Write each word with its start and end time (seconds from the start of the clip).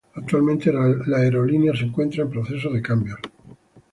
Actualmente 0.15 0.73
la 0.73 1.17
aerolínea 1.17 1.73
se 1.75 1.83
encuentra 1.83 2.23
en 2.23 2.31
procesos 2.31 2.73
de 2.73 2.81
cambios. 2.81 3.19